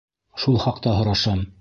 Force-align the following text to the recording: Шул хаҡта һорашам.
Шул 0.45 0.57
хаҡта 0.65 0.97
һорашам. 1.01 1.49